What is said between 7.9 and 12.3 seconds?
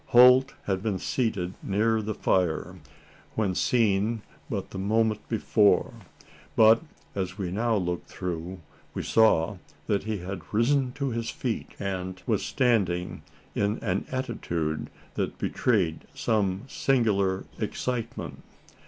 through, we saw that he had risen to his feet, and